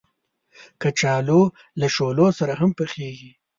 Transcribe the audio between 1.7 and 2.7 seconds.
له شولو سره هم